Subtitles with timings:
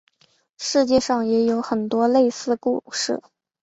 [0.57, 3.21] 世界上也有很多类似的故事。